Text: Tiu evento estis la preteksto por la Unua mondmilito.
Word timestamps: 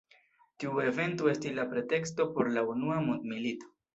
Tiu 0.61 0.79
evento 0.85 1.29
estis 1.33 1.53
la 1.59 1.67
preteksto 1.75 2.27
por 2.39 2.51
la 2.57 2.65
Unua 2.73 2.99
mondmilito. 3.09 3.73